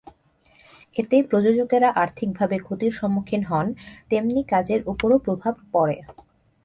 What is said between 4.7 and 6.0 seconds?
ওপরও প্রভাব পড়ে।